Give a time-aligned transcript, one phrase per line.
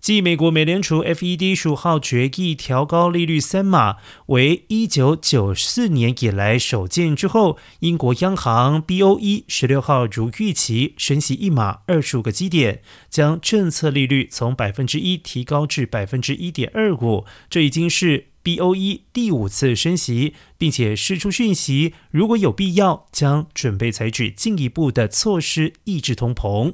[0.00, 17.26] 继美国美联储 FED 十五号决议调高利率三码为一九九四年以来首见之后，英国央行 BOE 十六号如预期升息一码二十五个基点，将政策利率从百分之一提高至百分之一点二五。
[17.50, 26.72] 这已经是 BOE 第五次升息，并且释出讯息，如果有必要，将准备采取进一步的措施抑制通膨。